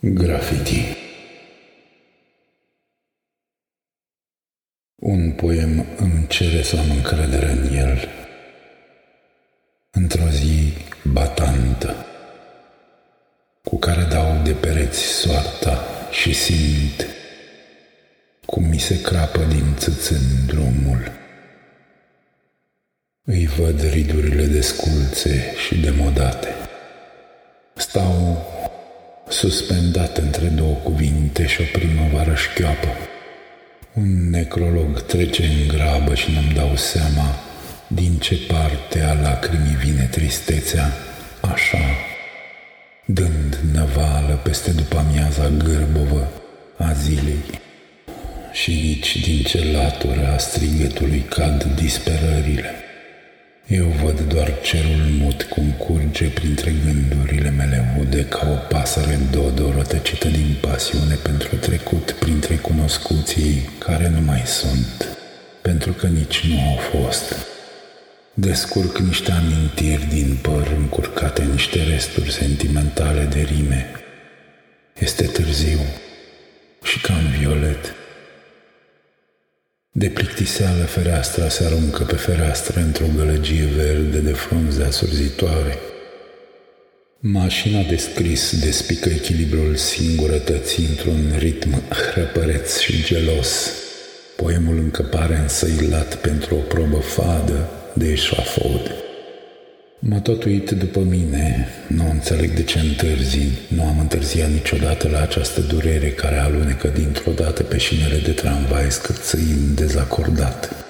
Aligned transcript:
Graffiti 0.00 0.96
Un 4.94 5.32
poem 5.32 5.86
îmi 5.96 6.26
cere 6.26 6.62
să 6.62 6.76
am 6.76 6.90
încredere 6.90 7.50
în 7.50 7.74
el. 7.74 8.08
Într-o 9.90 10.28
zi 10.28 10.72
batantă, 11.04 12.06
cu 13.64 13.78
care 13.78 14.02
dau 14.02 14.40
de 14.44 14.52
pereți 14.52 14.98
soarta 14.98 15.84
și 16.10 16.34
simt 16.34 17.06
cum 18.46 18.64
mi 18.64 18.78
se 18.78 19.00
crapă 19.00 19.44
din 19.44 19.74
țâțân 19.76 20.46
drumul. 20.46 21.12
Îi 23.24 23.46
văd 23.46 23.80
ridurile 23.90 24.44
desculțe 24.44 25.54
și 25.66 25.80
demodate. 25.80 26.48
Stau 27.74 28.46
suspendat 29.28 30.16
între 30.18 30.46
două 30.46 30.74
cuvinte 30.74 31.46
și 31.46 31.60
o 31.60 31.64
primăvară 31.78 32.34
șchioapă. 32.34 32.88
Un 33.92 34.30
necrolog 34.30 35.02
trece 35.02 35.44
în 35.44 35.68
grabă 35.68 36.14
și 36.14 36.30
nu-mi 36.30 36.54
dau 36.54 36.76
seama 36.76 37.34
din 37.86 38.16
ce 38.18 38.38
parte 38.48 39.00
a 39.02 39.12
lacrimii 39.12 39.76
vine 39.84 40.08
tristețea, 40.10 40.92
așa, 41.40 41.84
dând 43.04 43.58
năvală 43.72 44.40
peste 44.42 44.70
după 44.70 44.96
amiaza 44.98 45.48
gârbovă 45.48 46.32
a 46.76 46.92
zilei. 46.92 47.60
Și 48.52 48.70
nici 48.70 49.16
din 49.16 49.42
ce 49.42 49.72
latură 49.72 50.32
a 50.34 50.38
strigătului 50.38 51.24
cad 51.28 51.64
disperările. 51.74 52.87
Eu 53.68 53.84
văd 53.84 54.20
doar 54.20 54.60
cerul 54.62 55.04
mut 55.18 55.42
cum 55.42 55.70
curge 55.70 56.28
printre 56.28 56.74
gândurile 56.84 57.50
mele 57.50 57.96
ude 58.00 58.24
ca 58.24 58.48
o 58.50 58.74
pasăre 58.74 59.18
dodo 59.30 59.70
rătăcită 59.70 60.28
din 60.28 60.56
pasiune 60.60 61.14
pentru 61.14 61.56
trecut 61.56 62.10
printre 62.10 62.54
cunoscuții 62.56 63.70
care 63.78 64.08
nu 64.08 64.20
mai 64.20 64.42
sunt, 64.46 65.16
pentru 65.62 65.92
că 65.92 66.06
nici 66.06 66.46
nu 66.46 66.60
au 66.60 66.76
fost. 66.76 67.46
Descurc 68.34 68.98
niște 68.98 69.32
amintiri 69.32 70.06
din 70.08 70.38
păr 70.42 70.74
încurcate 70.76 71.42
niște 71.44 71.82
resturi 71.82 72.32
sentimentale 72.32 73.24
de 73.24 73.40
rime. 73.40 73.90
Este 74.98 75.26
târziu 75.26 75.80
și 76.82 77.00
cam 77.00 77.26
violet 77.38 77.94
de 79.98 80.08
plictiseală 80.08 80.84
fereastra 80.84 81.48
se 81.48 81.64
aruncă 81.64 82.04
pe 82.04 82.14
fereastră 82.14 82.80
într-o 82.80 83.04
gălăgie 83.16 83.68
verde 83.76 84.18
de 84.18 84.32
frunze 84.32 84.82
asurzitoare. 84.82 85.78
Mașina 87.18 87.82
de 87.82 87.96
scris 87.96 88.64
despică 88.64 89.08
echilibrul 89.08 89.76
singurătății 89.76 90.86
într-un 90.88 91.34
ritm 91.38 91.82
hrăpăreț 91.88 92.78
și 92.78 93.02
gelos. 93.04 93.70
Poemul 94.36 94.76
încă 94.76 95.02
pare 95.02 95.36
însăilat 95.36 96.14
pentru 96.14 96.54
o 96.54 96.58
probă 96.58 96.98
fadă 96.98 97.68
de 97.92 98.06
eșafod. 98.10 99.07
M-a 100.00 100.20
tot 100.20 100.44
uit 100.44 100.70
după 100.70 101.00
mine, 101.00 101.68
nu 101.86 102.10
înțeleg 102.10 102.50
de 102.50 102.62
ce 102.62 102.78
întârzi, 102.78 103.48
nu 103.68 103.82
am 103.82 103.98
întârziat 103.98 104.50
niciodată 104.50 105.08
la 105.08 105.20
această 105.20 105.60
durere 105.60 106.08
care 106.08 106.36
alunecă 106.38 106.88
dintr-o 106.88 107.30
dată 107.30 107.62
pe 107.62 107.78
șinele 107.78 108.18
de 108.18 108.32
tramvai 108.32 108.90
scârțâind 108.90 109.76
dezacordat. 109.76 110.86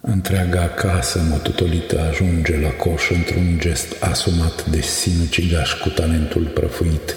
Întreaga 0.00 0.68
casă 0.68 1.20
mototolită 1.30 2.00
ajunge 2.00 2.58
la 2.58 2.68
coș 2.68 3.10
într-un 3.10 3.58
gest 3.58 3.96
asumat 4.00 4.66
de 4.66 4.80
sinucigaș 4.80 5.72
cu 5.72 5.88
talentul 5.88 6.44
prăfuit 6.54 7.14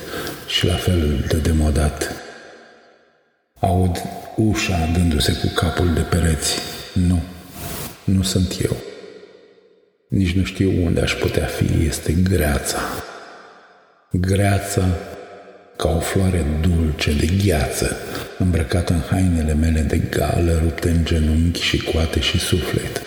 și 0.48 0.66
la 0.66 0.76
fel 0.76 1.26
de 1.28 1.38
demodat. 1.38 2.12
Aud 3.60 4.02
ușa 4.36 4.90
dându-se 4.94 5.32
cu 5.34 5.48
capul 5.56 5.94
de 5.94 6.02
pereți. 6.02 6.58
Nu, 6.94 7.22
nu 8.04 8.22
sunt 8.22 8.56
eu. 8.64 8.78
Nici 10.18 10.36
nu 10.36 10.44
știu 10.44 10.74
unde 10.84 11.02
aș 11.02 11.14
putea 11.14 11.46
fi, 11.46 11.86
este 11.88 12.16
greața. 12.24 12.80
Greața 14.12 14.88
ca 15.76 15.90
o 15.90 16.00
floare 16.00 16.46
dulce 16.62 17.14
de 17.14 17.30
gheață, 17.46 17.98
îmbrăcată 18.38 18.94
în 18.94 19.00
hainele 19.10 19.54
mele 19.54 19.82
de 19.82 19.98
gală, 19.98 20.60
rupte 20.64 20.90
în 20.90 21.06
genunchi 21.06 21.62
și 21.62 21.78
coate 21.78 22.20
și 22.20 22.40
suflet. 22.40 23.02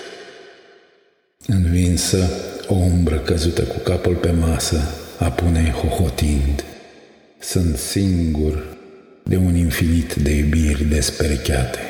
Învinsă, 1.47 2.31
o 2.66 2.75
umbră 2.75 3.19
căzută 3.19 3.62
cu 3.62 3.78
capul 3.78 4.15
pe 4.15 4.31
masă, 4.31 4.94
apune 5.19 5.71
hohotind. 5.71 6.65
Sunt 7.38 7.77
singur 7.77 8.77
de 9.22 9.37
un 9.37 9.54
infinit 9.54 10.15
de 10.15 10.31
iubiri 10.31 10.84
desperecheate. 10.84 11.90